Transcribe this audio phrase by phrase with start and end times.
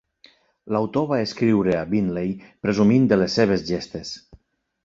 [0.75, 2.33] L'autor va escriure a Binley
[2.67, 4.19] presumint de les seves gestes.